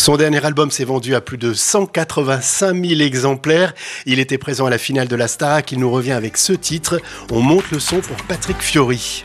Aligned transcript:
Son 0.00 0.16
dernier 0.16 0.42
album 0.46 0.70
s'est 0.70 0.86
vendu 0.86 1.14
à 1.14 1.20
plus 1.20 1.36
de 1.36 1.52
185 1.52 2.74
000 2.74 3.02
exemplaires. 3.02 3.74
Il 4.06 4.18
était 4.18 4.38
présent 4.38 4.64
à 4.64 4.70
la 4.70 4.78
finale 4.78 5.08
de 5.08 5.14
la 5.14 5.28
Starac. 5.28 5.72
Il 5.72 5.78
nous 5.78 5.90
revient 5.90 6.12
avec 6.12 6.38
ce 6.38 6.54
titre. 6.54 7.02
On 7.30 7.40
monte 7.42 7.70
le 7.70 7.80
son 7.80 8.00
pour 8.00 8.16
Patrick 8.26 8.62
Fiori. 8.62 9.22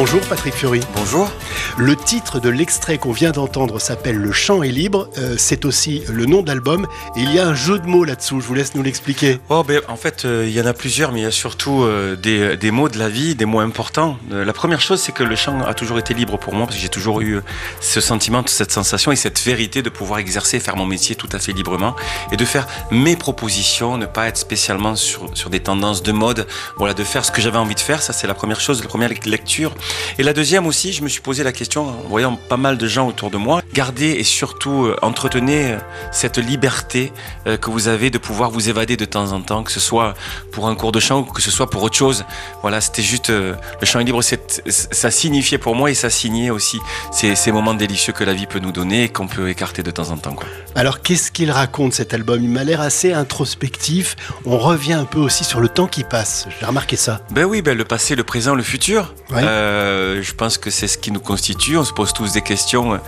Bonjour 0.00 0.20
Patrick 0.28 0.54
Fiori. 0.54 0.78
Bonjour. 0.94 1.28
Le 1.76 1.96
titre 1.96 2.38
de 2.38 2.48
l'extrait 2.48 2.98
qu'on 2.98 3.10
vient 3.10 3.32
d'entendre 3.32 3.80
s'appelle 3.80 4.14
Le 4.14 4.30
chant 4.30 4.62
est 4.62 4.70
libre. 4.70 5.10
Euh, 5.18 5.34
c'est 5.36 5.64
aussi 5.64 6.04
le 6.08 6.24
nom 6.24 6.42
de 6.42 6.46
l'album. 6.46 6.86
Et 7.16 7.22
il 7.22 7.34
y 7.34 7.40
a 7.40 7.48
un 7.48 7.54
jeu 7.54 7.80
de 7.80 7.86
mots 7.88 8.04
là-dessous. 8.04 8.40
Je 8.40 8.46
vous 8.46 8.54
laisse 8.54 8.76
nous 8.76 8.84
l'expliquer. 8.84 9.40
Oh, 9.48 9.64
ben, 9.66 9.80
en 9.88 9.96
fait, 9.96 10.24
euh, 10.24 10.44
il 10.46 10.54
y 10.54 10.60
en 10.60 10.66
a 10.66 10.72
plusieurs, 10.72 11.10
mais 11.10 11.18
il 11.18 11.22
y 11.24 11.26
a 11.26 11.32
surtout 11.32 11.82
euh, 11.82 12.14
des, 12.14 12.56
des 12.56 12.70
mots 12.70 12.88
de 12.88 12.96
la 12.96 13.08
vie, 13.08 13.34
des 13.34 13.44
mots 13.44 13.58
importants. 13.58 14.18
La 14.30 14.52
première 14.52 14.80
chose, 14.80 15.00
c'est 15.00 15.10
que 15.10 15.24
le 15.24 15.34
chant 15.34 15.62
a 15.62 15.74
toujours 15.74 15.98
été 15.98 16.14
libre 16.14 16.38
pour 16.38 16.54
moi, 16.54 16.66
parce 16.66 16.76
que 16.76 16.82
j'ai 16.82 16.88
toujours 16.88 17.20
eu 17.20 17.40
ce 17.80 18.00
sentiment, 18.00 18.44
cette 18.46 18.70
sensation 18.70 19.10
et 19.10 19.16
cette 19.16 19.40
vérité 19.40 19.82
de 19.82 19.90
pouvoir 19.90 20.20
exercer, 20.20 20.60
faire 20.60 20.76
mon 20.76 20.86
métier 20.86 21.16
tout 21.16 21.28
à 21.32 21.40
fait 21.40 21.52
librement 21.52 21.96
et 22.30 22.36
de 22.36 22.44
faire 22.44 22.68
mes 22.92 23.16
propositions, 23.16 23.96
ne 23.96 24.06
pas 24.06 24.28
être 24.28 24.38
spécialement 24.38 24.94
sur, 24.94 25.28
sur 25.34 25.50
des 25.50 25.60
tendances 25.60 26.04
de 26.04 26.12
mode, 26.12 26.46
voilà, 26.76 26.94
de 26.94 27.02
faire 27.02 27.24
ce 27.24 27.32
que 27.32 27.40
j'avais 27.40 27.58
envie 27.58 27.74
de 27.74 27.80
faire. 27.80 28.00
Ça, 28.00 28.12
c'est 28.12 28.28
la 28.28 28.34
première 28.34 28.60
chose, 28.60 28.80
la 28.80 28.88
première 28.88 29.10
lecture. 29.24 29.74
Et 30.18 30.22
la 30.22 30.32
deuxième 30.32 30.66
aussi, 30.66 30.92
je 30.92 31.02
me 31.02 31.08
suis 31.08 31.20
posé 31.20 31.44
la 31.44 31.52
question, 31.52 31.88
en 31.88 32.08
voyant 32.08 32.36
pas 32.36 32.56
mal 32.56 32.76
de 32.76 32.86
gens 32.86 33.06
autour 33.06 33.30
de 33.30 33.36
moi, 33.36 33.62
garder 33.72 34.10
et 34.10 34.24
surtout 34.24 34.86
euh, 34.86 34.96
entretenez 35.02 35.72
euh, 35.72 35.78
cette 36.12 36.38
liberté 36.38 37.12
euh, 37.46 37.56
que 37.56 37.70
vous 37.70 37.88
avez 37.88 38.10
de 38.10 38.18
pouvoir 38.18 38.50
vous 38.50 38.68
évader 38.68 38.96
de 38.96 39.04
temps 39.04 39.32
en 39.32 39.40
temps, 39.40 39.62
que 39.62 39.72
ce 39.72 39.80
soit 39.80 40.14
pour 40.50 40.66
un 40.68 40.74
cours 40.74 40.92
de 40.92 41.00
chant 41.00 41.20
ou 41.20 41.24
que 41.24 41.42
ce 41.42 41.50
soit 41.50 41.70
pour 41.70 41.82
autre 41.82 41.96
chose. 41.96 42.24
Voilà, 42.62 42.80
c'était 42.80 43.02
juste 43.02 43.28
le 43.28 43.56
chant 43.84 44.00
est 44.00 44.04
libre, 44.04 44.22
ça 44.22 45.10
signifiait 45.10 45.58
pour 45.58 45.74
moi 45.74 45.90
et 45.90 45.94
ça 45.94 46.10
signait 46.10 46.50
aussi 46.50 46.78
ces, 47.12 47.36
ces 47.36 47.52
moments 47.52 47.74
délicieux 47.74 48.12
que 48.12 48.24
la 48.24 48.34
vie 48.34 48.46
peut 48.46 48.58
nous 48.58 48.72
donner 48.72 49.04
et 49.04 49.08
qu'on 49.08 49.28
peut 49.28 49.48
écarter 49.48 49.82
de 49.82 49.90
temps 49.90 50.10
en 50.10 50.16
temps. 50.16 50.32
Quoi. 50.32 50.48
Alors 50.74 51.00
qu'est-ce 51.00 51.30
qu'il 51.30 51.50
raconte 51.50 51.92
cet 51.92 52.14
album? 52.14 52.42
Il 52.42 52.50
m'a 52.50 52.64
l'air 52.64 52.80
assez 52.80 53.12
introspectif. 53.12 54.16
On 54.44 54.58
revient 54.58 54.94
un 54.94 55.04
peu 55.04 55.18
aussi 55.18 55.44
sur 55.44 55.60
le 55.60 55.68
temps 55.68 55.86
qui 55.86 56.04
passe. 56.04 56.46
J'ai 56.58 56.66
remarqué 56.66 56.96
ça. 56.96 57.20
Ben 57.30 57.44
oui, 57.44 57.62
ben 57.62 57.76
le 57.76 57.84
passé, 57.84 58.16
le 58.16 58.24
présent, 58.24 58.54
le 58.54 58.62
futur. 58.62 59.14
Euh, 59.32 59.77
je 60.22 60.32
pense 60.34 60.58
que 60.58 60.70
c'est 60.70 60.88
ce 60.88 60.98
qui 60.98 61.10
nous 61.10 61.20
constitue. 61.20 61.76
On 61.76 61.84
se 61.84 61.92
pose 61.92 62.12
tous 62.12 62.32
des 62.32 62.42
questions 62.42 63.00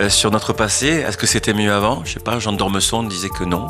euh, 0.00 0.08
sur 0.08 0.30
notre 0.30 0.52
passé. 0.52 0.88
Est-ce 0.88 1.16
que 1.16 1.26
c'était 1.26 1.54
mieux 1.54 1.72
avant? 1.72 2.02
Je 2.04 2.14
sais 2.14 2.20
pas. 2.20 2.38
Jean 2.38 2.52
Dormesson 2.52 3.02
disait 3.02 3.28
que 3.28 3.44
non. 3.44 3.68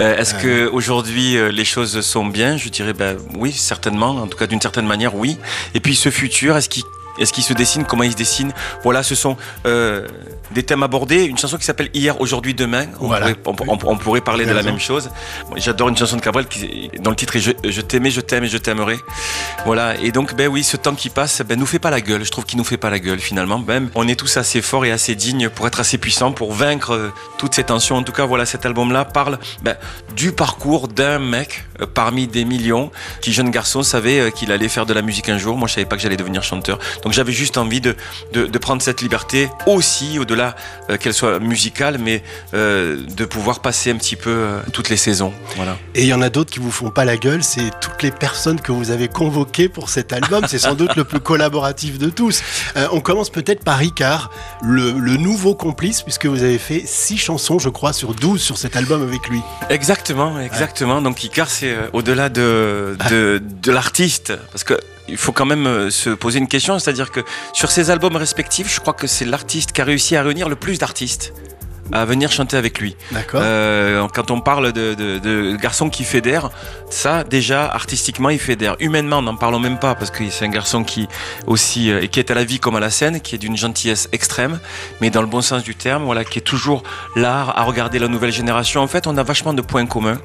Euh, 0.00 0.16
Est-ce 0.16 0.34
que 0.34 0.68
aujourd'hui 0.68 1.36
euh, 1.36 1.50
les 1.50 1.64
choses 1.64 2.00
sont 2.00 2.26
bien? 2.26 2.56
Je 2.56 2.68
dirais 2.68 2.92
ben 2.92 3.16
oui, 3.36 3.52
certainement. 3.52 4.10
En 4.10 4.26
tout 4.26 4.38
cas, 4.38 4.46
d'une 4.46 4.60
certaine 4.60 4.86
manière, 4.86 5.14
oui. 5.14 5.38
Et 5.74 5.80
puis 5.80 5.94
ce 5.94 6.10
futur, 6.10 6.56
est-ce 6.56 6.68
qu'il 6.68 6.84
est-ce 7.18 7.32
qu'il 7.32 7.44
se 7.44 7.52
dessine 7.52 7.84
Comment 7.84 8.02
il 8.02 8.12
se 8.12 8.16
dessine 8.16 8.52
Voilà, 8.82 9.02
ce 9.02 9.14
sont 9.14 9.36
euh, 9.66 10.06
des 10.52 10.62
thèmes 10.62 10.82
abordés. 10.82 11.24
Une 11.24 11.38
chanson 11.38 11.56
qui 11.56 11.64
s'appelle 11.64 11.90
Hier, 11.94 12.20
aujourd'hui, 12.20 12.54
demain. 12.54 12.86
On, 13.00 13.06
Voilà. 13.08 13.34
pourrait, 13.34 13.56
on- 13.68 13.72
on- 13.74 13.92
on 13.92 13.96
pourrait 13.96 14.20
parler 14.20 14.46
de 14.46 14.52
la 14.52 14.62
même 14.62 14.78
chose. 14.80 15.10
J'adore 15.56 15.88
une 15.88 15.96
chanson 15.96 16.16
de 16.16 16.20
Cabrel 16.20 16.46
qui, 16.46 16.90
dont 17.00 17.10
le 17.10 17.16
titre 17.16 17.36
est 17.36 17.40
Je, 17.40 17.50
je 17.70 17.80
t'aimais, 17.80 18.10
je 18.10 18.20
t'aime 18.20 18.44
et 18.44 18.48
je 18.48 18.58
t'aimerai. 18.58 18.98
Voilà. 19.64 19.96
Et 20.00 20.12
donc, 20.12 20.34
ben 20.34 20.48
oui, 20.48 20.64
ce 20.64 20.76
temps 20.76 20.94
qui 20.94 21.10
passe, 21.10 21.42
ben 21.46 21.58
nous 21.58 21.66
fait 21.66 21.78
pas 21.78 21.90
la 21.90 22.00
gueule. 22.00 22.24
Je 22.24 22.30
trouve 22.30 22.44
qu'il 22.44 22.58
nous 22.58 22.64
fait 22.64 22.76
pas 22.76 22.90
la 22.90 22.98
gueule 22.98 23.18
finalement. 23.20 23.58
Même, 23.58 23.90
on 23.94 24.06
est 24.08 24.14
tous 24.18 24.36
assez 24.36 24.62
forts 24.62 24.84
et 24.84 24.92
assez 24.92 25.14
dignes 25.14 25.48
pour 25.48 25.66
être 25.66 25.80
assez 25.80 25.98
puissants 25.98 26.32
pour 26.32 26.52
vaincre 26.52 26.92
euh, 26.92 27.12
toutes 27.38 27.54
ces 27.54 27.64
tensions. 27.64 27.96
En 27.96 28.02
tout 28.02 28.12
cas, 28.12 28.24
voilà, 28.26 28.46
cet 28.46 28.66
album-là 28.66 29.04
parle 29.04 29.38
ben, 29.62 29.76
du 30.16 30.32
parcours 30.32 30.88
d'un 30.88 31.18
mec 31.18 31.64
euh, 31.80 31.86
parmi 31.86 32.26
des 32.26 32.44
millions 32.44 32.90
qui, 33.20 33.32
jeune 33.32 33.50
garçon, 33.50 33.82
savait 33.82 34.20
euh, 34.20 34.30
qu'il 34.30 34.52
allait 34.52 34.68
faire 34.68 34.86
de 34.86 34.94
la 34.94 35.02
musique 35.02 35.28
un 35.28 35.38
jour. 35.38 35.56
Moi, 35.56 35.68
je 35.68 35.74
savais 35.74 35.86
pas 35.86 35.96
que 35.96 36.02
j'allais 36.02 36.16
devenir 36.16 36.42
chanteur. 36.42 36.78
Donc, 37.04 37.12
j'avais 37.12 37.32
juste 37.32 37.58
envie 37.58 37.80
de, 37.80 37.96
de, 38.32 38.46
de 38.46 38.58
prendre 38.58 38.82
cette 38.82 39.02
liberté 39.02 39.50
aussi, 39.66 40.18
au-delà 40.18 40.56
euh, 40.90 40.96
qu'elle 40.96 41.14
soit 41.14 41.38
musicale, 41.38 41.98
mais 41.98 42.22
euh, 42.54 42.96
de 43.16 43.24
pouvoir 43.24 43.60
passer 43.60 43.90
un 43.90 43.96
petit 43.96 44.16
peu 44.16 44.30
euh, 44.30 44.60
toutes 44.72 44.88
les 44.88 44.96
saisons. 44.96 45.32
Voilà. 45.56 45.76
Et 45.94 46.02
il 46.02 46.08
y 46.08 46.14
en 46.14 46.22
a 46.22 46.30
d'autres 46.30 46.50
qui 46.50 46.60
vous 46.60 46.70
font 46.70 46.90
pas 46.90 47.04
la 47.04 47.16
gueule. 47.16 47.44
C'est 47.44 47.70
toutes 47.80 48.02
les 48.02 48.10
personnes 48.10 48.60
que 48.60 48.72
vous 48.72 48.90
avez 48.90 49.08
convoquées 49.08 49.68
pour 49.68 49.90
cet 49.90 50.12
album. 50.12 50.44
C'est 50.48 50.58
sans 50.58 50.74
doute 50.74 50.96
le 50.96 51.04
plus 51.04 51.20
collaboratif 51.20 51.98
de 51.98 52.10
tous. 52.10 52.42
On 52.92 53.00
commence 53.00 53.30
peut-être 53.30 53.64
par 53.64 53.78
Ricard, 53.78 54.30
le, 54.62 54.92
le 54.92 55.16
nouveau 55.16 55.54
complice, 55.54 56.02
puisque 56.02 56.26
vous 56.26 56.42
avez 56.42 56.58
fait 56.58 56.82
six 56.86 57.18
chansons, 57.18 57.58
je 57.58 57.68
crois, 57.68 57.92
sur 57.92 58.14
12 58.14 58.40
sur 58.40 58.56
cet 58.56 58.76
album 58.76 59.02
avec 59.02 59.28
lui. 59.28 59.40
Exactement, 59.68 60.40
exactement. 60.40 61.02
Donc 61.02 61.22
Icar, 61.22 61.48
c'est 61.48 61.76
au-delà 61.92 62.28
de, 62.28 62.96
de, 63.10 63.42
de 63.62 63.72
l'artiste, 63.72 64.32
parce 64.52 64.64
que 64.64 64.74
il 65.06 65.18
faut 65.18 65.32
quand 65.32 65.44
même 65.44 65.90
se 65.90 66.08
poser 66.10 66.38
une 66.38 66.48
question, 66.48 66.78
c'est-à-dire 66.78 66.93
que 67.02 67.20
sur 67.52 67.70
ces 67.70 67.90
albums 67.90 68.16
respectifs, 68.16 68.72
je 68.72 68.80
crois 68.80 68.94
que 68.94 69.06
c'est 69.06 69.24
l'artiste 69.24 69.72
qui 69.72 69.80
a 69.80 69.84
réussi 69.84 70.16
à 70.16 70.22
réunir 70.22 70.48
le 70.48 70.56
plus 70.56 70.78
d'artistes 70.78 71.32
à 71.92 72.04
venir 72.04 72.30
chanter 72.32 72.56
avec 72.56 72.78
lui. 72.78 72.96
D'accord 73.12 73.40
Euh, 73.42 74.06
quand 74.14 74.30
on 74.30 74.40
parle 74.40 74.72
de, 74.72 74.94
de, 74.94 75.18
de 75.18 75.56
garçon 75.56 75.90
qui 75.90 76.04
fédère, 76.04 76.50
ça 76.90 77.24
déjà 77.24 77.66
artistiquement 77.66 78.30
il 78.30 78.38
fédère. 78.38 78.76
Humainement, 78.80 79.20
n'en 79.22 79.36
parlons 79.36 79.58
même 79.60 79.78
pas 79.78 79.94
parce 79.94 80.10
que 80.10 80.28
c'est 80.30 80.44
un 80.44 80.48
garçon 80.50 80.84
qui 80.84 81.08
aussi 81.46 81.90
euh, 81.90 82.02
et 82.02 82.08
qui 82.08 82.18
est 82.20 82.30
à 82.30 82.34
la 82.34 82.44
vie 82.44 82.58
comme 82.58 82.76
à 82.76 82.80
la 82.80 82.90
scène, 82.90 83.20
qui 83.20 83.34
est 83.34 83.38
d'une 83.38 83.56
gentillesse 83.56 84.08
extrême, 84.12 84.58
mais 85.00 85.10
dans 85.10 85.20
le 85.20 85.26
bon 85.26 85.40
sens 85.42 85.62
du 85.62 85.74
terme, 85.74 86.04
voilà, 86.04 86.24
qui 86.24 86.38
est 86.38 86.42
toujours 86.42 86.82
là 87.16 87.52
à 87.54 87.62
regarder 87.64 87.98
la 87.98 88.08
nouvelle 88.08 88.32
génération. 88.32 88.80
En 88.82 88.86
fait, 88.88 89.06
on 89.06 89.16
a 89.16 89.22
vachement 89.22 89.52
de 89.54 89.62
points 89.62 89.86
communs. 89.86 90.18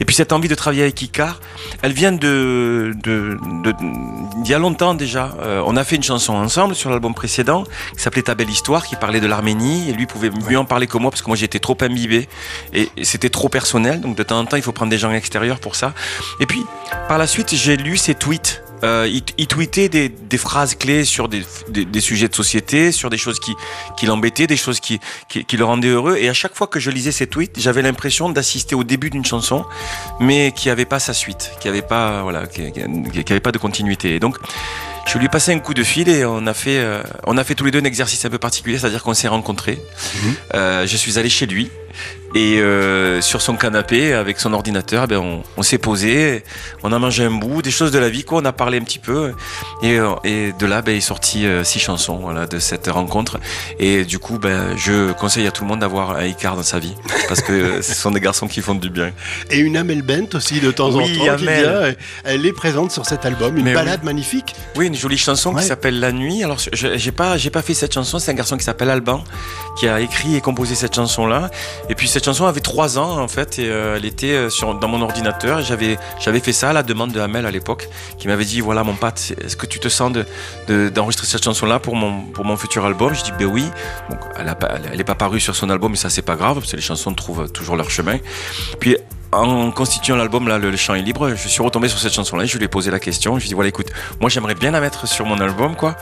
Et 0.00 0.04
puis 0.04 0.14
cette 0.16 0.32
envie 0.32 0.48
de 0.48 0.54
travailler 0.54 0.82
avec 0.82 1.00
Icar, 1.02 1.40
elle 1.82 1.92
vient 1.92 2.12
de- 2.12 2.94
d'il 3.02 4.50
y 4.50 4.54
a 4.54 4.58
longtemps 4.58 4.94
déjà. 4.94 5.30
Euh, 5.42 5.62
on 5.66 5.76
a 5.76 5.84
fait 5.84 5.96
une 5.96 6.02
chanson 6.02 6.34
ensemble 6.34 6.74
sur 6.74 6.90
l'album 6.90 7.14
précédent 7.14 7.64
qui 7.96 8.02
s'appelait 8.02 8.22
Ta 8.22 8.34
belle 8.34 8.50
histoire, 8.50 8.84
qui 8.86 8.96
parlait 8.96 9.20
de 9.20 9.26
l'Arménie 9.26 9.90
et 9.90 9.92
lui 9.92 10.06
pouvait 10.06 10.30
mieux 10.48 10.58
en 10.58 10.64
parler 10.64 10.86
que 10.86 10.96
parce 11.10 11.22
que 11.22 11.28
moi 11.28 11.36
j'étais 11.36 11.58
trop 11.58 11.76
imbibé 11.80 12.28
et, 12.72 12.88
c'était 13.02 13.30
trop 13.30 13.48
personnel. 13.48 14.00
Donc 14.00 14.16
de 14.16 14.22
temps 14.22 14.38
en 14.38 14.44
temps, 14.44 14.56
il 14.56 14.62
faut 14.62 14.72
prendre 14.72 14.90
des 14.90 14.98
gens 14.98 15.12
extérieurs 15.12 15.60
pour 15.60 15.76
ça. 15.76 15.94
Et 16.40 16.46
puis 16.46 16.64
par 17.08 17.18
la 17.18 17.26
suite, 17.26 17.54
j'ai 17.54 17.76
lu 17.76 17.96
ses 17.96 18.14
tweets. 18.14 18.62
Euh, 18.84 19.08
il, 19.08 19.22
il 19.38 19.46
tweetait 19.46 19.88
des, 19.88 20.38
phrases 20.38 20.74
clés 20.74 21.04
sur 21.04 21.28
des, 21.28 21.44
sujets 22.00 22.28
de 22.28 22.34
société, 22.34 22.90
sur 22.90 23.10
des 23.10 23.18
choses 23.18 23.38
qui, 23.38 24.06
l'embêtaient, 24.06 24.48
des 24.48 24.56
choses 24.56 24.80
qui, 24.80 24.98
le 25.52 25.64
rendaient 25.64 25.88
heureux. 25.88 26.16
Et 26.16 26.28
à 26.28 26.32
chaque 26.32 26.54
fois 26.56 26.66
que 26.66 26.80
je 26.80 26.90
lisais 26.90 27.12
ces 27.12 27.28
tweets, 27.28 27.60
j'avais 27.60 27.82
l'impression 27.82 28.28
d'assister 28.28 28.74
au 28.74 28.82
début 28.82 29.10
d'une 29.10 29.24
chanson, 29.24 29.64
mais 30.18 30.52
qui 30.52 30.68
avait 30.68 30.84
pas 30.84 30.98
sa 30.98 31.14
suite, 31.14 31.52
qui 31.60 31.68
avait 31.68 31.82
pas, 31.82 32.22
voilà, 32.22 32.46
qui, 32.48 32.72
qui- 32.72 33.40
pas 33.40 33.52
de 33.52 33.58
continuité. 33.58 34.18
Donc, 34.18 34.36
je 35.06 35.18
lui 35.18 35.26
ai 35.26 35.28
passé 35.28 35.52
un 35.52 35.58
coup 35.58 35.74
de 35.74 35.82
fil 35.82 36.08
et 36.08 36.24
on 36.24 36.46
a 36.46 36.54
fait, 36.54 36.78
euh, 36.78 37.02
on 37.26 37.36
a 37.36 37.44
fait 37.44 37.54
tous 37.54 37.64
les 37.64 37.70
deux 37.70 37.80
un 37.80 37.84
exercice 37.84 38.24
un 38.24 38.30
peu 38.30 38.38
particulier, 38.38 38.78
c'est-à-dire 38.78 39.02
qu'on 39.02 39.14
s'est 39.14 39.28
rencontrés. 39.28 39.78
Mhm. 40.22 40.34
Euh, 40.54 40.86
je 40.86 40.96
suis 40.96 41.18
allé 41.18 41.28
chez 41.28 41.46
lui 41.46 41.70
et 42.34 42.60
euh, 42.60 43.20
sur 43.20 43.42
son 43.42 43.56
canapé 43.56 44.14
avec 44.14 44.40
son 44.40 44.54
ordinateur, 44.54 45.06
ben 45.06 45.18
on, 45.18 45.42
on 45.58 45.62
s'est 45.62 45.76
posé, 45.76 46.44
on 46.82 46.90
a 46.90 46.98
mangé 46.98 47.24
un 47.24 47.30
bout, 47.30 47.60
des 47.60 47.70
choses 47.70 47.90
de 47.90 47.98
la 47.98 48.08
vie, 48.08 48.24
quoi. 48.24 48.40
On 48.40 48.44
a 48.46 48.52
parlé 48.52 48.78
un 48.78 48.82
petit 48.84 48.98
peu 48.98 49.32
et, 49.82 49.98
euh, 49.98 50.12
et 50.24 50.52
de 50.58 50.64
là, 50.66 50.80
ben, 50.80 50.96
est 50.96 51.00
sorti 51.00 51.44
euh, 51.44 51.62
six 51.62 51.78
chansons, 51.78 52.16
voilà, 52.16 52.46
de 52.46 52.58
cette 52.58 52.86
rencontre. 52.88 53.38
Et 53.78 54.04
du 54.06 54.18
coup, 54.18 54.38
ben, 54.38 54.74
je 54.78 55.12
conseille 55.12 55.46
à 55.46 55.50
tout 55.50 55.64
le 55.64 55.68
monde 55.68 55.80
d'avoir 55.80 56.12
un 56.16 56.24
Icar 56.24 56.56
dans 56.56 56.62
sa 56.62 56.78
vie 56.78 56.94
parce 57.28 57.42
que 57.42 57.82
ce 57.82 57.94
sont 57.94 58.10
des 58.10 58.20
garçons 58.20 58.48
qui 58.48 58.62
font 58.62 58.74
du 58.74 58.88
bien. 58.88 59.10
Et 59.50 59.58
une 59.58 59.76
Amel 59.76 60.00
Bent 60.00 60.34
aussi 60.34 60.60
de 60.60 60.70
temps 60.70 60.90
Oui, 60.90 61.20
en 61.20 61.26
temps 61.26 61.36
qui 61.36 61.42
vient. 61.46 61.92
Elle 62.24 62.46
est 62.46 62.52
présente 62.54 62.92
sur 62.92 63.04
cet 63.04 63.26
album, 63.26 63.58
une 63.58 63.64
Mais 63.64 63.74
balade 63.74 64.04
magnifique. 64.04 64.54
Oui, 64.76 64.86
une 64.86 64.94
jolie 64.94 65.18
chanson 65.18 65.52
Ouais. 65.54 65.60
qui 65.60 65.68
s'appelle 65.68 66.00
La 66.00 66.12
Nuit. 66.12 66.42
Alors, 66.42 66.58
je- 66.72 66.96
j'ai 66.96 67.12
pas, 67.12 67.36
pas 67.52 67.62
fait 67.62 67.74
cette 67.74 67.92
chanson. 67.92 68.18
C'est 68.18 68.30
un 68.30 68.34
garçon 68.34 68.56
qui 68.56 68.64
s'appelle 68.64 68.88
Alban 68.88 69.22
qui 69.78 69.86
a 69.88 70.00
écrit 70.00 70.34
et 70.36 70.40
composé 70.40 70.74
cette 70.74 70.94
chanson-là. 70.94 71.50
Et 71.88 71.94
puis 71.94 72.08
cette 72.08 72.24
chanson 72.24 72.46
avait 72.46 72.60
trois 72.60 72.98
ans 72.98 73.18
en 73.20 73.28
fait, 73.28 73.58
et 73.58 73.68
euh, 73.68 73.96
elle 73.96 74.04
était 74.04 74.32
euh, 74.32 74.48
dans 74.80 74.88
mon 74.88 75.02
ordinateur. 75.02 75.62
J'avais, 75.62 75.98
fait 76.40 76.52
ça 76.52 76.70
à 76.70 76.72
la 76.72 76.82
demande 76.82 77.12
de 77.12 77.20
Hamel 77.20 77.44
à 77.44 77.50
l'époque, 77.50 77.88
qui 78.18 78.28
m'avait 78.28 78.44
dit 78.44 78.60
voilà 78.60 78.84
mon 78.84 78.94
c'est- 79.18 79.38
est-ce 79.44 79.56
que 79.56 79.66
tu 79.66 79.78
te 79.78 79.88
sens 79.88 80.12
de, 80.12 80.24
de- 80.68 80.88
d'enregistrer 80.88 81.26
cette 81.26 81.44
chanson-là 81.44 81.80
pour 81.80 81.96
mon, 81.96 82.22
pour 82.26 82.44
mon 82.44 82.56
futur 82.56 82.84
album? 82.86 83.14
Je 83.14 83.24
dis 83.24 83.32
ben 83.38 83.46
oui. 83.46 83.64
Donc, 84.08 84.20
elle, 84.38 84.48
a 84.48 84.54
pas, 84.54 84.68
elle, 84.76 84.90
elle 84.92 85.00
est 85.00 85.04
pas 85.04 85.14
parue 85.16 85.40
sur 85.40 85.56
son 85.56 85.68
album, 85.70 85.90
mais 85.92 85.98
ça 85.98 86.08
c'est 86.10 86.22
pas 86.22 86.36
grave, 86.36 86.58
parce 86.60 86.70
que 86.70 86.76
les 86.76 86.82
chansons 86.82 87.12
trouvent 87.14 87.50
toujours 87.50 87.76
leur 87.76 87.90
chemin. 87.90 88.18
Puis 88.78 88.96
en 89.32 89.70
constituant 89.70 90.16
l'album, 90.16 90.46
là, 90.48 90.58
le, 90.58 90.76
chant 90.76 90.94
est 90.94 91.02
libre, 91.02 91.34
je 91.34 91.48
suis 91.48 91.62
retombé 91.62 91.88
sur 91.88 91.98
cette 91.98 92.12
chanson-là, 92.12 92.44
et 92.44 92.46
je 92.46 92.56
lui 92.58 92.64
ai 92.64 92.68
posé 92.68 92.90
la 92.90 93.00
question, 93.00 93.34
je 93.38 93.40
lui 93.40 93.46
ai 93.46 93.48
dit, 93.48 93.54
voilà, 93.54 93.68
écoute, 93.68 93.88
moi 94.20 94.28
j'aimerais 94.28 94.54
bien 94.54 94.70
la 94.70 94.80
mettre 94.80 95.08
sur 95.08 95.24
mon 95.26 95.40
album, 95.40 95.74
quoi. 95.74 95.96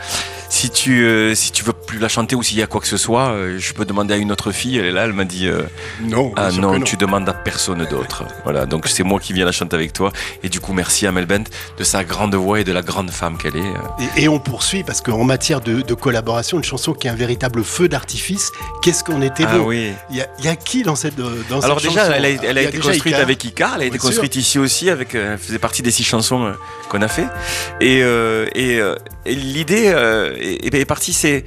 Si 0.49 0.69
tu, 0.71 1.05
euh, 1.05 1.35
si 1.37 1.53
tu 1.53 1.63
veux 1.63 1.73
plus 1.73 1.99
la 2.01 2.09
chanter 2.09 2.35
ou 2.35 2.43
s'il 2.43 2.59
y 2.59 2.63
a 2.63 2.67
quoi 2.67 2.81
que 2.81 2.89
ce 2.89 2.97
soit, 2.97 3.29
euh, 3.29 3.57
je 3.59 3.73
peux 3.73 3.85
demander 3.85 4.15
à 4.15 4.17
une 4.17 4.33
autre 4.33 4.51
fille, 4.51 4.79
elle 4.79 4.87
est 4.87 4.91
là, 4.93 5.05
elle 5.05 5.13
m'a 5.13 5.25
dit, 5.25 5.47
euh, 5.47 5.63
Non, 6.03 6.33
ah 6.37 6.51
non, 6.51 6.81
tu 6.81 6.97
demandes 6.97 7.29
à 7.29 7.33
personne 7.33 7.87
d'autre. 7.89 8.25
Voilà, 8.45 8.67
donc 8.67 8.89
c'est 8.89 9.05
moi 9.05 9.21
qui 9.21 9.33
viens 9.33 9.45
la 9.45 9.53
chanter 9.53 9.77
avec 9.77 9.93
toi, 9.93 10.11
et 10.43 10.49
du 10.49 10.59
coup, 10.61 10.73
merci 10.73 11.07
à 11.07 11.13
Mel 11.13 11.27
Bent 11.27 11.45
de 11.79 11.85
sa 11.85 12.03
grande 12.05 12.35
voix 12.35 12.59
et 12.61 12.65
de 12.65 12.73
la 12.73 12.83
grande 12.83 13.11
femme 13.11 13.39
qu'elle 13.39 13.57
est. 13.57 13.61
euh. 13.61 14.05
Et, 14.17 14.25
et 14.25 14.29
on 14.29 14.41
poursuit 14.41 14.83
parce 14.83 15.01
qu'en 15.03 15.23
matière 15.25 15.61
de, 15.61 15.83
de 15.83 15.95
collaboration, 15.95 16.57
une 16.59 16.65
chanson 16.65 16.95
qui 16.95 17.07
est 17.07 17.11
un 17.11 17.15
véritable 17.15 17.63
feu 17.63 17.89
d'artifice. 17.89 18.51
Qu'est-ce 18.83 19.05
qu'on 19.05 19.23
était 19.23 19.45
Ah 19.47 19.59
beau. 19.59 19.67
oui. 19.69 19.93
Il 20.11 20.17
y, 20.17 20.21
a, 20.21 20.27
il 20.41 20.45
y 20.47 20.49
a 20.49 20.57
qui 20.57 20.83
dans 20.83 20.97
cette 20.97 21.15
dans 21.17 21.61
Alors 21.61 21.81
cette 21.81 21.91
déjà, 21.91 22.07
chanson? 22.07 22.15
elle 22.17 22.25
a, 22.25 22.29
elle 22.43 22.59
a 22.59 22.63
été 22.63 22.79
construite. 22.79 23.15
Avec 23.21 23.45
Icar, 23.45 23.75
elle 23.77 23.83
a 23.83 23.85
été 23.85 23.91
Bien 23.93 24.01
sûr. 24.01 24.09
construite 24.09 24.37
ici 24.37 24.59
aussi, 24.59 24.91
avec, 24.91 25.15
euh, 25.15 25.33
elle 25.35 25.39
faisait 25.39 25.59
partie 25.59 25.83
des 25.83 25.91
six 25.91 26.05
chansons 26.05 26.45
euh, 26.47 26.53
qu'on 26.89 27.03
a 27.03 27.09
fait. 27.09 27.27
Et, 27.81 28.03
euh, 28.03 28.47
et, 28.55 28.81
et 29.27 29.35
l'idée 29.35 29.91
euh, 29.95 30.35
est, 30.39 30.75
est 30.75 30.85
partie, 30.85 31.13
c'est 31.13 31.45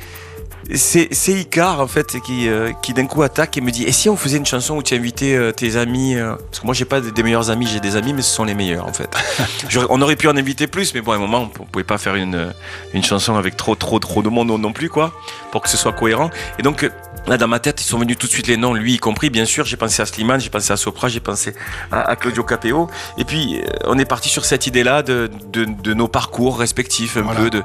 c'est 0.75 1.10
Icar 1.28 1.81
en 1.81 1.88
fait 1.88 2.22
qui, 2.22 2.48
euh, 2.48 2.72
qui 2.81 2.94
d'un 2.94 3.06
coup 3.06 3.22
attaque 3.22 3.58
et 3.58 3.62
me 3.62 3.70
dit 3.70 3.84
et 3.84 3.92
si 3.92 4.08
on 4.08 4.16
faisait 4.16 4.38
une 4.38 4.46
chanson 4.46 4.78
où 4.78 4.81
tu 4.81 4.96
invitais 4.96 5.52
tes 5.52 5.75
amis 5.75 6.16
parce 6.18 6.62
que 6.62 6.66
moi 6.66 6.74
j'ai 6.74 6.86
pas 6.86 7.02
des 7.02 7.12
des 7.12 7.22
meilleurs 7.22 7.50
amis 7.50 7.68
j'ai 7.68 7.81
des 7.81 7.98
amis 7.98 8.14
mais 8.14 8.22
ce 8.22 8.34
sont 8.34 8.46
les 8.46 8.54
meilleurs 8.54 8.88
en 8.88 8.94
fait 8.94 9.10
on 9.90 10.02
aurait 10.02 10.16
pu 10.16 10.30
en 10.30 10.38
inviter 10.38 10.68
plus 10.68 10.94
mais 10.94 11.02
bon 11.02 11.12
à 11.12 11.16
un 11.16 11.20
moment 11.20 11.52
on 11.60 11.66
pouvait 11.66 11.84
pas 11.84 11.98
faire 11.98 12.16
une, 12.16 12.54
une 12.94 13.04
chanson 13.04 13.36
avec 13.36 13.58
trop 13.58 13.75
trop 13.75 14.00
trop 14.00 14.22
de 14.24 14.30
monde 14.30 14.48
non- 14.58 14.72
plus 14.72 14.88
quoi 14.90 15.12
pour 15.52 15.62
que 15.62 15.68
ce 15.70 15.75
soit 15.75 15.92
cohérent 15.92 16.30
et 16.58 16.62
donc 16.62 16.90
Là, 17.28 17.38
dans 17.38 17.48
ma 17.48 17.60
tête, 17.60 17.81
ils 17.81 17.86
sont 17.86 17.98
venus 18.00 18.18
tout 18.18 18.28
de 18.28 18.31
suite 18.31 18.48
les 18.48 18.58
noms, 18.58 18.74
lui 18.74 18.96
y 18.96 18.98
compris, 18.98 19.30
bien 19.30 19.46
sûr. 19.46 19.66
J'ai 19.66 19.78
pensé 19.78 20.02
à 20.02 20.06
Slimane, 20.06 20.42
j'ai 20.42 20.50
pensé 20.50 20.74
à 20.74 20.78
Sopra, 20.78 21.08
j'ai 21.08 21.22
pensé 21.22 21.56
à, 21.92 22.02
à 22.02 22.16
Claudio 22.18 22.44
Capeo. 22.44 22.90
Et 23.18 23.24
puis, 23.24 23.60
euh, 23.62 23.66
on 23.86 23.98
est 23.98 24.06
parti 24.06 24.28
sur 24.30 24.44
cette 24.46 24.68
idée-là 24.68 25.04
de, 25.04 25.30
de, 25.52 25.64
de 25.66 25.94
nos 25.94 26.08
parcours 26.10 26.60
respectifs, 26.60 27.16
un 27.18 27.22
Voilà. 27.22 27.40
peu 27.40 27.50
de, 27.50 27.64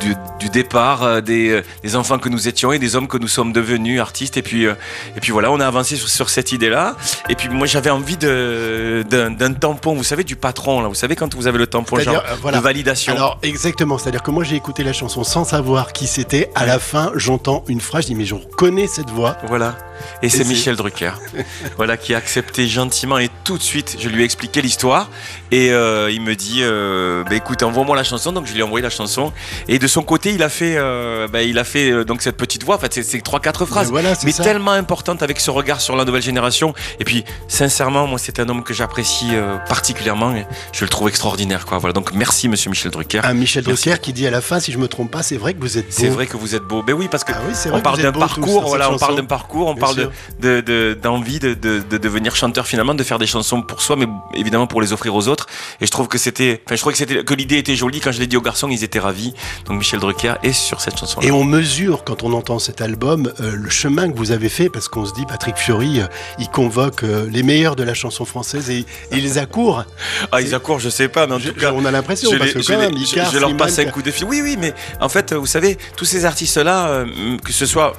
du, 0.00 0.14
du 0.40 0.48
départ 0.48 1.04
euh, 1.04 1.20
des, 1.20 1.50
euh, 1.50 1.62
des 1.84 1.94
enfants 1.94 2.18
que 2.18 2.28
nous 2.28 2.48
étions 2.48 2.72
et 2.72 2.78
des 2.80 2.96
hommes 2.96 3.06
que 3.08 3.18
nous 3.18 3.28
sommes 3.28 3.52
devenus 3.52 4.00
artistes. 4.00 4.36
Et 4.36 4.42
puis, 4.42 4.64
et 4.64 5.20
puis 5.20 5.30
voilà, 5.30 5.52
on 5.52 5.60
a 5.60 5.66
avancé 5.66 5.96
sur, 5.96 6.08
sur 6.08 6.28
cette 6.30 6.50
idée-là. 6.50 6.96
Et 7.28 7.36
puis, 7.36 7.48
moi, 7.48 7.66
j'avais 7.68 7.90
envie 7.90 8.16
de- 8.16 9.04
d'un 9.08 9.52
tampon, 9.52 9.94
vous 9.94 10.02
savez, 10.04 10.24
du 10.24 10.34
patron, 10.36 10.80
là. 10.80 10.88
Vous 10.88 10.94
savez, 10.94 11.14
quand 11.14 11.32
vous 11.34 11.46
avez 11.46 11.58
le 11.58 11.66
tampon, 11.68 11.98
genre 12.00 12.16
euh, 12.16 12.34
voilà. 12.40 12.58
de 12.58 12.62
validation. 12.62 13.12
Alors 13.14 13.38
exactement, 13.42 13.96
c'est-à-dire 13.98 14.22
que 14.22 14.30
moi 14.30 14.42
j'ai 14.44 14.56
écouté 14.56 14.82
la 14.82 14.92
chanson 14.92 15.22
sans 15.24 15.44
savoir 15.44 15.92
qui 15.92 16.06
c'était. 16.06 16.50
À 16.54 16.66
la 16.66 16.78
fin, 16.78 17.12
j'entends 17.14 17.64
une 17.68 17.80
phrase, 17.80 18.02
je 18.04 18.08
dis 18.08 18.14
mais 18.14 18.24
je 18.24 18.34
reconnais 18.34 18.71
cette 18.86 19.10
voix. 19.10 19.36
Voilà. 19.48 19.76
Et 20.22 20.28
c'est 20.28 20.38
c'est- 20.38 20.44
Michel 20.48 20.76
Drucker. 20.76 21.12
voilà, 21.76 21.96
qui 21.96 22.14
a 22.14 22.16
accepté 22.18 22.66
gentiment 22.66 23.18
et 23.18 23.30
tout 23.44 23.56
de 23.56 23.62
suite, 23.62 23.96
je 24.00 24.08
lui 24.08 24.22
ai 24.22 24.24
expliqué 24.24 24.60
l'histoire. 24.62 25.08
Et 25.52 25.70
euh, 25.72 26.10
il 26.10 26.20
me 26.22 26.34
dit, 26.34 26.58
euh, 26.62 27.22
bah, 27.24 27.34
écoute, 27.36 27.62
envoie-moi 27.62 27.94
la 27.94 28.02
chanson. 28.04 28.32
Donc 28.32 28.46
je 28.46 28.52
lui 28.52 28.60
ai 28.60 28.62
envoyé 28.62 28.82
la 28.82 28.90
chanson. 28.90 29.32
Et 29.68 29.78
de 29.78 29.86
son 29.86 30.02
côté, 30.02 30.32
il 30.32 30.42
a 30.42 30.48
fait, 30.48 30.74
euh, 30.76 31.28
bah, 31.28 31.42
il 31.42 31.58
a 31.58 31.64
fait 31.64 31.90
euh, 31.90 32.04
donc 32.04 32.22
cette 32.22 32.36
petite 32.36 32.64
voix. 32.64 32.76
En 32.76 32.78
fait, 32.78 33.02
c'est- 33.02 33.20
trois, 33.22 33.38
quatre 33.40 33.60
Mais 33.60 33.66
phrases. 33.66 33.90
voilà, 33.90 34.14
Mais 34.24 34.32
tellement 34.32 34.72
importante 34.72 35.22
avec 35.22 35.38
ce 35.40 35.50
regard 35.50 35.80
sur 35.80 35.94
la 35.96 36.04
nouvelle 36.04 36.22
génération. 36.22 36.74
Et 36.98 37.04
puis, 37.04 37.24
sincèrement, 37.48 38.06
moi, 38.06 38.18
c'est 38.18 38.40
un 38.40 38.48
homme 38.48 38.64
que 38.64 38.74
j'apprécie 38.74 39.30
particulièrement. 39.68 40.34
Et 40.34 40.46
je 40.72 40.84
le 40.84 40.88
trouve 40.88 41.08
extraordinaire, 41.08 41.66
quoi. 41.66 41.78
Voilà. 41.78 41.92
Donc, 41.92 42.12
merci, 42.12 42.48
monsieur 42.48 42.70
Michel 42.70 42.90
Drucker. 42.90 43.20
Un 43.24 43.34
Michel 43.34 43.64
Merci. 43.66 43.88
Drucker 43.90 44.00
qui 44.00 44.12
dit 44.12 44.26
à 44.26 44.30
la 44.30 44.40
fin, 44.40 44.58
si 44.60 44.72
je 44.72 44.78
me 44.78 44.88
trompe 44.88 45.10
pas, 45.10 45.22
c'est 45.22 45.36
vrai 45.36 45.54
que 45.54 45.60
vous 45.60 45.78
êtes 45.78 45.86
beau. 45.86 45.92
C'est 45.96 46.08
vrai 46.08 46.26
que 46.26 46.36
vous 46.36 46.54
êtes 46.54 46.62
beau. 46.64 46.82
Ben 46.82 46.94
oui, 46.94 47.08
parce 47.10 47.24
que 47.24 47.32
Ah 47.34 47.40
oui, 47.48 47.54
on 47.72 47.80
parle 47.80 48.00
d'un 48.00 48.12
dans 48.12 48.20
parcours, 48.62 48.78
cette 48.78 48.78
voilà, 48.88 48.94
on 48.94 48.98
parle 48.98 49.16
d'un 49.16 49.24
parcours, 49.24 49.68
on 49.68 49.74
Bien 49.74 49.80
parle 49.80 50.10
de- 50.40 50.60
de- 50.60 50.98
d'envie 51.00 51.38
de, 51.38 51.54
de, 51.54 51.80
de 51.88 51.98
devenir 51.98 52.34
chanteur 52.36 52.66
finalement, 52.66 52.94
de 52.94 53.02
faire 53.02 53.18
des 53.18 53.26
chansons 53.26 53.62
pour 53.62 53.82
soi, 53.82 53.96
mais 53.96 54.06
évidemment 54.34 54.66
pour 54.66 54.80
les 54.80 54.92
offrir 54.92 55.14
aux 55.14 55.28
autres. 55.28 55.46
Et 55.80 55.86
je 55.86 55.90
trouve 55.90 56.08
que 56.08 56.18
c'était, 56.18 56.62
enfin, 56.66 56.76
je 56.76 56.80
trouvais 56.80 56.92
que 56.92 56.98
c'était, 56.98 57.24
que 57.24 57.34
l'idée 57.34 57.58
était 57.58 57.76
jolie. 57.76 58.00
Quand 58.00 58.12
je 58.12 58.20
l'ai 58.20 58.26
dit 58.26 58.36
aux 58.36 58.40
garçons, 58.42 58.68
ils 58.68 58.84
étaient 58.84 58.98
ravis. 58.98 59.34
Donc 59.66 59.78
Michel 59.78 60.00
Drucker 60.00 60.34
est 60.42 60.52
sur 60.52 60.80
cette 60.80 60.98
chanson. 60.98 61.20
Et 61.20 61.30
on 61.30 61.44
mesure, 61.44 62.04
quand 62.04 62.22
on 62.22 62.32
entend 62.32 62.58
cet 62.58 62.80
album, 62.80 63.32
euh, 63.40 63.52
le 63.54 63.70
chemin 63.70 64.10
que 64.10 64.16
vous 64.16 64.30
avez 64.32 64.48
fait, 64.48 64.68
parce 64.68 64.88
qu'on 64.88 65.04
se 65.06 65.12
dit, 65.14 65.24
Patrick 65.26 65.56
Fiori, 65.56 66.00
euh, 66.00 66.06
il 66.38 66.48
convoque 66.48 67.02
euh, 67.04 67.26
les 67.30 67.42
meilleurs 67.42 67.76
de 67.76 67.82
la 67.82 67.94
chanson 67.94 68.24
française 68.24 68.70
et, 68.70 68.78
et 68.80 68.86
il 69.12 69.22
les 69.22 69.38
accourt. 69.38 69.84
Ah, 70.30 70.40
ils 70.40 70.54
accourent, 70.54 70.80
je 70.80 70.88
sais 70.88 71.08
pas, 71.08 71.26
mais 71.26 71.34
en 71.34 71.38
Je- 71.38 71.50
tout 71.50 71.60
cas. 71.60 71.72
on 71.74 71.84
a 71.84 71.90
l'impression, 71.90 72.30
parce 72.38 72.52
que 72.52 72.62
je 72.62 72.72
quand 72.72 72.78
même, 72.78 72.96
je- 72.96 73.02
Icar, 73.04 73.30
je 73.32 73.38
leur 73.38 73.56
passe 73.56 73.78
un 73.78 73.86
coup 73.86 74.02
de 74.02 74.10
fil. 74.10 74.24
Oui, 74.26 74.40
oui, 74.42 74.56
mais 74.58 74.72
en 75.00 75.08
fait, 75.08 75.32
vous 75.32 75.46
savez, 75.46 75.76
tous 75.96 76.04
ces 76.04 76.24
artistes-là, 76.24 77.04
que 77.44 77.52
ce 77.52 77.66
soit 77.66 77.94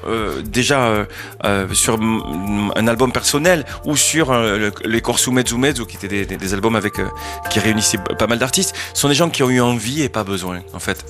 déjà 0.53 0.85
euh, 0.85 1.05
euh, 1.43 1.67
sur 1.73 1.99
un 1.99 2.87
album 2.87 3.11
personnel 3.11 3.65
ou 3.85 3.97
sur 3.97 4.31
euh, 4.31 4.57
le- 4.57 4.73
les 4.85 5.01
Corsu 5.01 5.31
Mezzu 5.31 5.57
Mezzu, 5.57 5.85
qui 5.85 5.97
étaient 5.97 6.07
des, 6.07 6.25
des- 6.25 6.53
albums 6.53 6.75
avec 6.75 6.93
qui 7.49 7.59
réunissaient 7.59 7.97
pas 7.97 8.27
mal 8.27 8.37
d'artistes, 8.39 8.75
sont 8.93 9.09
des 9.09 9.15
gens 9.15 9.29
qui 9.29 9.43
ont 9.43 9.49
eu 9.49 9.59
envie 9.59 10.01
et 10.03 10.09
pas 10.09 10.23
besoin, 10.23 10.61
en 10.73 10.79
fait. 10.79 11.03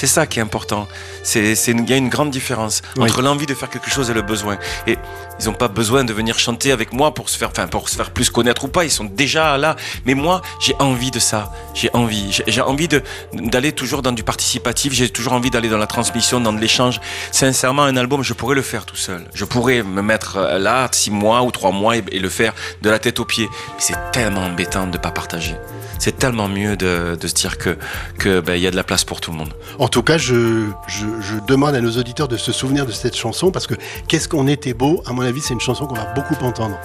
C'est 0.00 0.06
ça 0.06 0.26
qui 0.26 0.38
est 0.38 0.42
important. 0.42 0.88
Il 1.34 1.90
y 1.90 1.92
a 1.92 1.96
une 1.98 2.08
grande 2.08 2.30
différence 2.30 2.80
Oui. 2.96 3.10
entre 3.10 3.20
l'envie 3.20 3.44
de 3.44 3.52
faire 3.52 3.68
quelque 3.68 3.90
chose 3.90 4.08
et 4.08 4.14
le 4.14 4.22
besoin. 4.22 4.56
Et 4.86 4.96
ils 5.38 5.44
n'ont 5.44 5.52
pas 5.52 5.68
besoin 5.68 6.04
de 6.04 6.14
venir 6.14 6.38
chanter 6.38 6.72
avec 6.72 6.94
moi 6.94 7.12
pour 7.12 7.28
se 7.28 7.36
faire, 7.36 7.50
enfin, 7.50 7.66
pour 7.66 7.90
se 7.90 7.96
faire 7.96 8.10
plus 8.10 8.30
connaître 8.30 8.64
ou 8.64 8.68
pas. 8.68 8.84
Ils 8.84 8.90
sont 8.90 9.04
déjà 9.04 9.58
là. 9.58 9.76
Mais 10.06 10.14
moi, 10.14 10.40
j'ai 10.58 10.74
envie 10.78 11.10
de 11.10 11.18
ça. 11.18 11.52
J'ai 11.74 11.90
envie. 11.92 12.40
J'ai, 12.46 12.62
envie 12.62 12.88
d'aller 13.34 13.72
toujours 13.72 14.00
dans 14.00 14.12
du 14.12 14.22
participatif. 14.22 14.94
J'ai 14.94 15.10
toujours 15.10 15.34
envie 15.34 15.50
d'aller 15.50 15.68
dans 15.68 15.76
la 15.76 15.86
transmission, 15.86 16.40
dans 16.40 16.54
de 16.54 16.60
l'échange. 16.60 16.98
Sincèrement, 17.30 17.82
un 17.82 17.98
album, 17.98 18.22
je 18.22 18.32
pourrais 18.32 18.54
le 18.54 18.62
faire 18.62 18.86
tout 18.86 18.96
seul. 18.96 19.26
Je 19.34 19.44
pourrais 19.44 19.82
me 19.82 20.00
mettre 20.00 20.38
euh, 20.38 20.58
là, 20.58 20.88
six 20.92 21.10
mois 21.10 21.42
ou 21.42 21.50
trois 21.50 21.72
mois 21.72 21.98
et, 21.98 22.04
et 22.10 22.20
le 22.20 22.30
faire 22.30 22.54
de 22.80 22.88
la 22.88 22.98
tête 22.98 23.20
aux 23.20 23.26
pieds. 23.26 23.50
Mais 23.50 23.80
c'est 23.80 23.98
tellement 24.12 24.44
embêtant 24.46 24.86
de 24.86 24.96
pas 24.96 25.10
partager. 25.10 25.56
C'est 26.00 26.16
tellement 26.16 26.48
mieux 26.48 26.78
de, 26.78 27.14
de 27.20 27.28
se 27.28 27.34
dire 27.34 27.58
que, 27.58 27.76
que, 28.18 28.40
ben, 28.40 28.54
y 28.54 28.66
a 28.66 28.70
de 28.70 28.76
la 28.76 28.84
place 28.84 29.04
pour 29.04 29.20
tout 29.20 29.32
le 29.32 29.36
monde. 29.36 29.52
En 29.78 29.86
tout 29.90 30.02
cas, 30.02 30.16
je, 30.18 30.68
je, 30.86 31.06
je 31.20 31.34
demande 31.46 31.74
à 31.74 31.80
nos 31.80 31.92
auditeurs 31.98 32.28
de 32.28 32.36
se 32.36 32.52
souvenir 32.52 32.86
de 32.86 32.92
cette 32.92 33.16
chanson, 33.16 33.50
parce 33.50 33.66
que 33.66 33.74
Qu'est-ce 34.08 34.28
qu'on 34.28 34.48
était 34.48 34.74
beau, 34.74 35.02
à 35.06 35.12
mon 35.12 35.22
avis, 35.22 35.40
c'est 35.40 35.54
une 35.54 35.60
chanson 35.60 35.86
qu'on 35.86 35.94
va 35.94 36.12
beaucoup 36.14 36.34
entendre. 36.44 36.76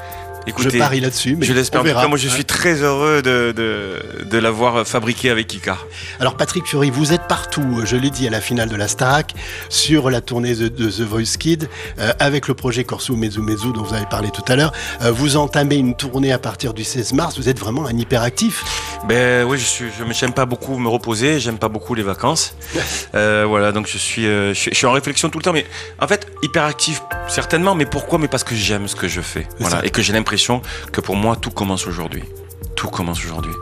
Écoutez, 0.48 0.70
je 0.70 0.78
parie 0.78 1.00
là-dessus, 1.00 1.36
mais 1.36 1.46
je 1.46 1.54
l'espère. 1.54 1.82
En 1.82 2.08
moi, 2.08 2.20
je 2.20 2.28
suis 2.28 2.46
très 2.46 2.76
heureux 2.84 3.24
de, 3.24 3.52
de, 3.52 4.26
de 4.26 4.38
l'avoir 4.38 4.86
fabriqué 4.88 5.32
avec 5.32 5.52
Ika. 5.52 5.76
Alors 6.20 6.38
Patrick 6.38 6.68
Fury, 6.68 6.92
vous 6.92 7.14
êtes 7.14 7.24
partout, 7.28 7.82
je 7.84 7.96
l'ai 7.96 8.12
dit 8.12 8.28
à 8.28 8.30
la 8.30 8.42
finale 8.42 8.70
de 8.70 8.76
la 8.76 8.88
Starac, 8.88 9.34
sur 9.70 10.12
la 10.12 10.22
tournée 10.22 10.54
de, 10.54 10.68
de 10.68 10.90
The 10.92 11.02
Voice 11.02 11.38
Kid, 11.40 11.68
euh, 11.98 12.14
avec 12.20 12.48
le 12.48 12.54
projet 12.54 12.84
Corso 12.84 13.16
Mezzu 13.16 13.40
Mezzu 13.40 13.74
dont 13.74 13.82
vous 13.82 13.96
avez 13.96 14.06
parlé 14.06 14.30
tout 14.30 14.44
à 14.48 14.56
l'heure. 14.56 14.72
Euh, 15.02 15.12
vous 15.12 15.36
entamez 15.36 15.78
une 15.78 15.96
tournée 15.96 16.32
à 16.32 16.38
partir 16.38 16.76
du 16.76 16.84
16 16.84 17.14
mars, 17.14 17.38
vous 17.40 17.50
êtes 17.50 17.60
vraiment 17.60 17.88
un 17.88 17.98
hyperactif. 17.98 18.64
Ben 19.08 19.44
oui, 19.46 19.58
je 19.60 19.64
suis, 19.66 19.86
je 19.98 20.14
j'aime 20.14 20.34
pas 20.34 20.46
beaucoup 20.46 20.78
me 20.78 20.88
reposer, 20.90 21.40
j'aime 21.40 21.58
pas 21.60 21.70
beaucoup 21.70 21.94
les 21.96 22.04
vacances. 22.04 22.56
Euh, 23.14 23.46
voilà, 23.48 23.72
donc 23.72 23.88
je 23.88 23.98
suis, 23.98 24.26
euh, 24.28 24.54
je, 24.54 24.60
suis- 24.60 24.72
je 24.72 24.76
suis 24.78 24.86
en 24.86 24.92
réflexion 24.92 25.30
tout 25.30 25.38
le 25.38 25.44
temps, 25.44 25.54
mais 25.54 25.66
en 26.02 26.08
fait 26.08 26.28
hyperactif 26.44 27.02
certainement, 27.30 27.74
mais 27.74 27.86
pourquoi? 27.86 28.20
Mais 28.20 28.28
parce 28.28 28.44
que 28.44 28.56
j'aime 28.56 28.90
ce 28.90 28.96
que 28.96 29.08
je 29.08 29.22
fais, 29.22 29.48
voilà, 29.60 29.86
et 29.86 29.90
que 29.90 30.02
j'ai 30.02 30.12
l'impression 30.12 30.62
que 30.92 31.00
pour 31.00 31.16
moi 31.16 31.38
tout 31.38 31.50
commence 31.52 31.88
aujourd'hui. 31.88 32.24
Tout 32.76 32.88
commence 32.90 33.24
aujourd'hui. 33.24 33.54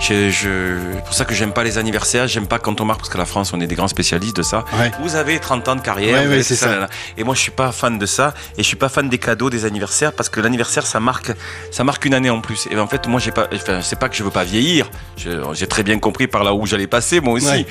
Je, 0.00 0.30
je, 0.30 0.76
c'est 0.94 1.04
pour 1.04 1.14
ça 1.14 1.24
que 1.24 1.34
j'aime 1.34 1.52
pas 1.52 1.64
les 1.64 1.78
anniversaires, 1.78 2.28
j'aime 2.28 2.46
pas 2.46 2.58
quand 2.58 2.80
on 2.80 2.84
marque, 2.84 3.00
parce 3.00 3.10
que 3.10 3.18
la 3.18 3.24
France, 3.24 3.52
on 3.52 3.60
est 3.60 3.66
des 3.66 3.74
grands 3.74 3.88
spécialistes 3.88 4.36
de 4.36 4.42
ça. 4.42 4.64
Ouais. 4.78 4.92
Vous 5.02 5.16
avez 5.16 5.38
30 5.38 5.68
ans 5.68 5.76
de 5.76 5.80
carrière, 5.80 6.22
Ouais, 6.22 6.36
ouais, 6.36 6.42
c'est 6.42 6.54
ça. 6.56 6.88
Et 7.16 7.24
moi, 7.24 7.34
je 7.34 7.40
suis 7.40 7.50
pas 7.50 7.72
fan 7.72 7.98
de 7.98 8.06
ça, 8.06 8.34
et 8.56 8.62
je 8.62 8.66
suis 8.68 8.76
pas 8.76 8.88
fan 8.88 9.08
des 9.08 9.18
cadeaux, 9.18 9.50
des 9.50 9.64
anniversaires, 9.64 10.12
parce 10.12 10.28
que 10.28 10.40
l'anniversaire, 10.40 10.86
ça 10.86 11.00
marque, 11.00 11.32
ça 11.70 11.82
marque 11.84 12.04
une 12.04 12.14
année 12.14 12.30
en 12.30 12.40
plus. 12.40 12.68
Et 12.70 12.78
en 12.78 12.86
fait, 12.86 13.06
moi, 13.08 13.18
j'ai 13.18 13.32
pas, 13.32 13.48
enfin, 13.52 13.80
c'est 13.82 13.98
pas 13.98 14.08
que 14.08 14.14
je 14.16 14.22
veux 14.22 14.30
pas 14.30 14.44
vieillir. 14.44 14.88
J'ai 15.16 15.66
très 15.66 15.82
bien 15.82 15.98
compris 15.98 16.26
par 16.28 16.44
là 16.44 16.54
où 16.54 16.66
j'allais 16.66 16.86
passer, 16.86 17.20
moi 17.20 17.34
aussi. 17.34 17.46
Ouais. 17.46 17.66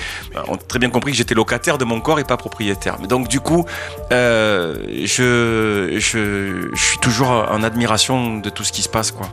On 0.48 0.56
a 0.56 0.58
très 0.58 0.80
bien 0.80 0.90
compris 0.90 1.12
que 1.12 1.18
j'étais 1.18 1.36
locataire 1.36 1.78
de 1.78 1.86
mon 1.86 2.02
corps 2.02 2.20
et 2.20 2.24
pas 2.26 2.38
propriétaire. 2.38 2.98
Mais 3.00 3.08
donc, 3.08 3.28
du 3.28 3.40
coup, 3.40 3.66
euh, 4.12 4.76
je, 5.06 5.98
je, 6.00 6.70
je 6.74 6.84
suis 6.84 6.98
toujours 7.00 7.30
en 7.30 7.64
admiration 7.64 8.38
de 8.40 8.50
tout 8.50 8.64
ce 8.64 8.72
qui 8.72 8.82
se 8.82 8.90
passe, 8.90 9.12
quoi. 9.12 9.30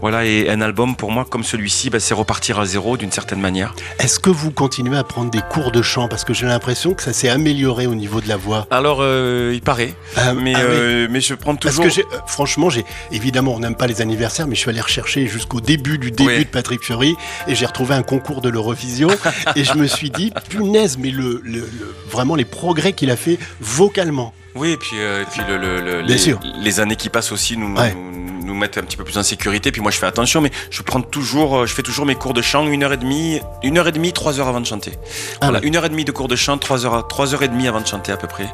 Voilà, 0.00 0.24
et 0.24 0.48
un 0.48 0.60
album 0.60 0.87
pour 0.96 1.10
moi 1.10 1.24
comme 1.28 1.44
celui-ci, 1.44 1.90
bah, 1.90 2.00
c'est 2.00 2.14
repartir 2.14 2.58
à 2.60 2.64
zéro 2.66 2.96
d'une 2.96 3.12
certaine 3.12 3.40
manière. 3.40 3.74
Est-ce 3.98 4.18
que 4.18 4.30
vous 4.30 4.50
continuez 4.50 4.96
à 4.96 5.04
prendre 5.04 5.30
des 5.30 5.40
cours 5.50 5.70
de 5.70 5.82
chant? 5.82 6.08
Parce 6.08 6.24
que 6.24 6.32
j'ai 6.34 6.46
l'impression 6.46 6.94
que 6.94 7.02
ça 7.02 7.12
s'est 7.12 7.28
amélioré 7.28 7.86
au 7.86 7.94
niveau 7.94 8.20
de 8.20 8.28
la 8.28 8.36
voix. 8.36 8.66
Alors, 8.70 8.98
euh, 9.00 9.52
il 9.54 9.60
paraît, 9.60 9.94
Ah, 10.16 10.34
mais, 10.34 10.54
ah 10.54 10.60
oui. 10.60 10.64
euh, 10.68 11.08
mais 11.10 11.20
je 11.20 11.34
prends 11.34 11.54
Parce 11.56 11.74
toujours. 11.76 11.84
que 11.84 11.90
j'ai, 11.90 12.02
euh, 12.04 12.18
franchement, 12.26 12.70
j'ai 12.70 12.84
évidemment, 13.12 13.54
on 13.54 13.60
n'aime 13.60 13.74
pas 13.76 13.86
les 13.86 14.00
anniversaires, 14.00 14.46
mais 14.46 14.54
je 14.54 14.60
suis 14.60 14.70
allé 14.70 14.80
rechercher 14.80 15.26
jusqu'au 15.26 15.60
début 15.60 15.98
du 15.98 16.10
début 16.10 16.30
Oui. 16.30 16.38
de 16.44 16.44
Patrick 16.50 16.82
Fury 16.82 17.14
et 17.46 17.54
j'ai 17.54 17.66
retrouvé 17.66 17.94
un 17.94 18.02
concours 18.02 18.40
de 18.40 18.48
l'Eurovision 18.48 19.08
et 19.56 19.64
je 19.64 19.74
me 19.74 19.86
suis 19.86 20.10
dit, 20.10 20.32
punaise, 20.48 20.98
mais 20.98 21.10
le, 21.10 21.40
le- 21.44 21.60
le- 21.60 21.94
vraiment 22.10 22.34
les 22.34 22.44
progrès 22.44 22.92
qu'il 22.92 23.10
a 23.10 23.16
fait 23.16 23.38
vocalement. 23.60 24.32
Oui, 24.54 24.70
et 24.70 24.76
puis, 24.76 24.96
euh, 24.98 25.22
et 25.22 25.26
puis 25.26 25.42
le, 25.48 25.56
le- 25.56 25.80
le- 25.80 26.02
Bien 26.02 26.14
les, 26.14 26.18
sûr. 26.18 26.40
les 26.60 26.80
années 26.80 26.96
qui 26.96 27.10
passent 27.10 27.30
aussi 27.32 27.56
nous, 27.56 27.76
Ouais. 27.76 27.94
nous, 27.94 28.27
nous 28.58 28.60
mettent 28.60 28.76
un 28.78 28.82
petit 28.82 28.96
peu 28.96 29.04
plus 29.04 29.16
en 29.18 29.22
sécurité. 29.22 29.70
Puis 29.72 29.80
moi, 29.80 29.90
je 29.92 29.98
fais 29.98 30.06
attention, 30.06 30.40
mais 30.40 30.50
je 30.70 30.82
prends 30.82 31.00
toujours, 31.00 31.58
euh, 31.58 31.66
je 31.66 31.72
fais 31.74 31.82
toujours 31.82 32.04
mes 32.06 32.16
cours 32.16 32.34
de 32.34 32.42
chant 32.42 32.66
une 32.66 32.82
heure 32.82 32.92
et 32.92 32.96
demie, 32.96 33.40
une 33.62 33.78
heure 33.78 33.86
et 33.86 33.92
demie, 33.92 34.12
trois 34.12 34.40
heures 34.40 34.48
avant 34.48 34.60
de 34.60 34.66
chanter. 34.66 34.92
Ah 35.40 35.46
voilà, 35.50 35.60
une 35.64 35.76
heure 35.76 35.84
et 35.84 35.88
demie 35.88 36.04
de 36.04 36.10
cours 36.12 36.28
de 36.28 36.36
chant, 36.36 36.58
trois 36.58 36.84
heures, 36.84 37.06
trois 37.06 37.32
heures 37.34 37.42
et 37.44 37.48
demie 37.48 37.68
avant 37.68 37.80
de 37.80 37.86
chanter 37.86 38.10
à 38.12 38.16
peu 38.16 38.26
près. 38.26 38.48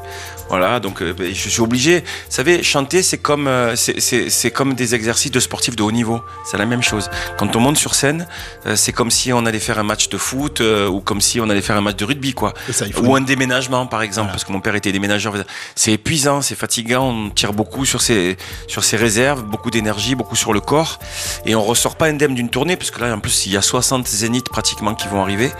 Voilà, 0.50 0.78
donc 0.78 1.00
euh, 1.00 1.14
ben, 1.14 1.32
je 1.34 1.48
suis 1.48 1.60
obligé. 1.62 2.00
Vous 2.00 2.04
savez, 2.28 2.62
chanter, 2.62 3.02
c'est 3.02 3.16
comme, 3.18 3.48
euh, 3.48 3.74
c'est- 3.76 4.50
comme 4.50 4.74
des 4.74 4.94
exercices 4.94 5.30
de 5.30 5.40
sportifs 5.40 5.74
de 5.76 5.82
haut 5.82 5.90
niveau. 5.92 6.20
C'est 6.44 6.58
la 6.58 6.66
même 6.66 6.82
chose. 6.82 7.08
Quand 7.38 7.56
on 7.56 7.60
monte 7.60 7.78
sur 7.78 7.94
scène, 7.94 8.28
euh, 8.66 8.76
c'est 8.76 8.92
comme 8.92 9.10
si 9.10 9.32
on 9.32 9.46
allait 9.46 9.58
faire 9.58 9.78
un 9.78 9.82
match 9.84 10.08
de 10.10 10.18
foot 10.18 10.60
ou 10.60 11.00
comme 11.00 11.20
si 11.20 11.40
on 11.40 11.48
allait 11.48 11.62
faire 11.62 11.76
un 11.76 11.80
match 11.80 11.96
de 11.96 12.04
rugby, 12.04 12.34
quoi. 12.34 12.52
Ça, 12.70 12.84
Ou 13.02 13.16
un 13.16 13.20
déménagement, 13.22 13.86
par 13.86 14.02
exemple, 14.02 14.26
Voilà. 14.26 14.32
parce 14.32 14.44
que 14.44 14.52
mon 14.52 14.60
père 14.60 14.74
était 14.74 14.92
déménageur. 14.92 15.34
C'est 15.74 15.92
épuisant, 15.92 16.42
c'est 16.42 16.54
fatigant, 16.54 17.08
on 17.08 17.30
tire 17.30 17.52
beaucoup 17.52 17.84
sur 17.86 18.02
ses, 18.02 18.36
sur 18.68 18.84
ses 18.84 18.96
réserves, 18.96 19.42
beaucoup 19.44 19.70
d'énergie. 19.70 19.93
Beaucoup 20.14 20.36
sur 20.36 20.52
le 20.52 20.60
corps. 20.60 20.98
Et 21.46 21.54
on 21.54 21.62
ressort 21.62 21.96
pas 21.96 22.06
indemne 22.06 22.34
d'une 22.34 22.48
tournée, 22.48 22.76
parce 22.76 22.90
que 22.90 23.00
là, 23.00 23.14
en 23.14 23.20
plus, 23.20 23.46
il 23.46 23.52
y 23.52 23.56
a 23.56 23.62
60 23.62 24.06
zéniths 24.06 24.48
pratiquement 24.48 24.94
qui 24.94 25.08
vont 25.08 25.22
arriver. 25.22 25.50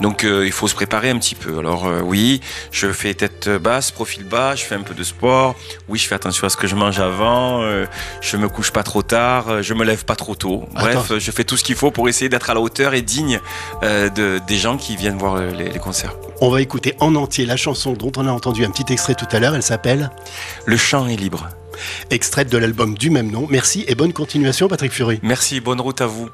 Donc, 0.00 0.24
euh, 0.24 0.46
il 0.46 0.52
faut 0.52 0.68
se 0.68 0.74
préparer 0.74 1.10
un 1.10 1.18
petit 1.18 1.34
peu. 1.34 1.58
Alors, 1.58 1.86
euh, 1.86 2.00
oui, 2.02 2.40
je 2.72 2.92
fais 2.92 3.14
tête 3.14 3.48
basse, 3.48 3.90
profil 3.90 4.24
bas, 4.24 4.54
je 4.54 4.64
fais 4.64 4.74
un 4.74 4.82
peu 4.82 4.94
de 4.94 5.04
sport. 5.04 5.54
Oui, 5.88 5.98
je 5.98 6.06
fais 6.08 6.14
attention 6.14 6.46
à 6.46 6.50
ce 6.50 6.56
que 6.56 6.66
je 6.66 6.74
mange 6.74 6.98
avant. 7.00 7.62
euh, 7.62 7.86
je 8.20 8.36
me 8.36 8.48
couche 8.48 8.70
pas 8.70 8.82
trop 8.82 9.02
tard, 9.02 9.62
je 9.62 9.74
me 9.74 9.84
lève 9.84 10.04
pas 10.04 10.16
trop 10.16 10.34
tôt. 10.34 10.64
Bref, 10.72 10.96
Attends. 11.04 11.18
je 11.18 11.30
fais 11.30 11.44
tout 11.44 11.56
ce 11.56 11.64
qu'il 11.64 11.76
faut 11.76 11.90
pour 11.90 12.08
essayer 12.08 12.28
d'être 12.28 12.50
à 12.50 12.54
la 12.54 12.60
hauteur 12.60 12.94
et 12.94 13.02
digne 13.02 13.40
de, 13.82 14.40
des 14.46 14.56
gens 14.56 14.76
qui 14.76 14.96
viennent 14.96 15.18
voir 15.18 15.38
les, 15.40 15.68
les 15.70 15.78
concerts. 15.78 16.14
On 16.40 16.50
va 16.50 16.60
écouter 16.62 16.94
en 17.00 17.14
entier 17.16 17.44
la 17.46 17.56
chanson 17.56 17.92
dont 17.92 18.12
on 18.16 18.26
a 18.26 18.30
entendu 18.32 18.64
un 18.64 18.70
petit 18.70 18.92
extrait 18.92 19.14
tout 19.14 19.26
à 19.32 19.40
l'heure. 19.40 19.54
Elle 19.54 19.62
s'appelle 19.62 20.10
Le 20.64 20.76
chant 20.76 21.06
est 21.06 21.16
libre. 21.16 21.48
Extrait 22.10 22.46
de 22.46 22.56
l'album 22.56 22.96
du 22.96 23.10
même 23.10 23.30
nom. 23.30 23.46
Merci 23.50 23.84
et 23.88 23.94
bonne 23.94 24.12
continuation, 24.12 24.68
Patrick 24.68 24.92
Fury. 24.92 25.20
Merci, 25.22 25.60
bonne 25.60 25.80
route 25.80 26.00
à 26.00 26.06
vous. 26.06 26.30